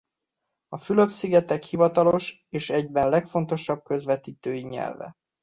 [0.71, 5.15] A Fülöp-szigetek hivatalos és egyben legfontosabb közvetítő nyelve.